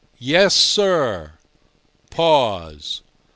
[0.17, 1.33] "Yes, sir."
[2.09, 3.03] Pause.